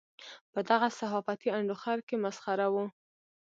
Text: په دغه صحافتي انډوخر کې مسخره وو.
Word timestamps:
په 0.53 0.59
دغه 0.69 0.87
صحافتي 0.99 1.49
انډوخر 1.57 1.97
کې 2.07 2.15
مسخره 2.25 2.67
وو. 2.73 2.85